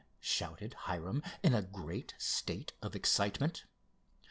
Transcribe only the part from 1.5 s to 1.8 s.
a